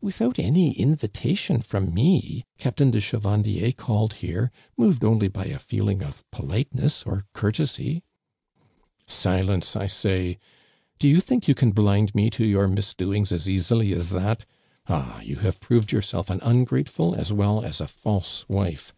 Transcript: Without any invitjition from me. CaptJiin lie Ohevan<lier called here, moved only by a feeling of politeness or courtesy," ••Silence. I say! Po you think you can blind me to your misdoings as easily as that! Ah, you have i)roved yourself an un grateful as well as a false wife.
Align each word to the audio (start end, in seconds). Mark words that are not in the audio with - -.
Without 0.00 0.38
any 0.38 0.70
invitjition 0.78 1.62
from 1.64 1.92
me. 1.92 2.44
CaptJiin 2.60 2.92
lie 2.92 3.32
Ohevan<lier 3.32 3.76
called 3.76 4.12
here, 4.12 4.52
moved 4.76 5.02
only 5.04 5.26
by 5.26 5.46
a 5.46 5.58
feeling 5.58 6.00
of 6.00 6.24
politeness 6.30 7.02
or 7.02 7.24
courtesy," 7.32 8.04
••Silence. 9.08 9.74
I 9.74 9.88
say! 9.88 10.38
Po 11.00 11.08
you 11.08 11.20
think 11.20 11.48
you 11.48 11.56
can 11.56 11.72
blind 11.72 12.14
me 12.14 12.30
to 12.30 12.46
your 12.46 12.68
misdoings 12.68 13.32
as 13.32 13.48
easily 13.48 13.92
as 13.92 14.10
that! 14.10 14.44
Ah, 14.86 15.20
you 15.22 15.34
have 15.40 15.58
i)roved 15.58 15.90
yourself 15.90 16.30
an 16.30 16.40
un 16.42 16.62
grateful 16.62 17.16
as 17.16 17.32
well 17.32 17.64
as 17.64 17.80
a 17.80 17.88
false 17.88 18.48
wife. 18.48 18.94